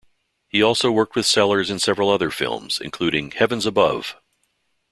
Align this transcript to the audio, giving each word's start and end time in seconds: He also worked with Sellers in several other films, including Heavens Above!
He 0.47 0.63
also 0.63 0.89
worked 0.91 1.15
with 1.15 1.27
Sellers 1.27 1.69
in 1.69 1.77
several 1.77 2.09
other 2.09 2.31
films, 2.31 2.81
including 2.83 3.29
Heavens 3.29 3.67
Above! 3.67 4.15